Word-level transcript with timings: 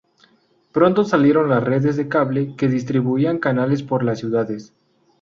Pronto 0.71 1.03
salieron 1.03 1.47
las 1.47 1.63
redes 1.63 1.95
de 1.95 2.09
cable 2.09 2.55
que 2.55 2.67
distribuían 2.67 3.37
canales 3.37 3.83
por 3.83 4.03
las 4.03 4.17
ciudades. 4.17 4.73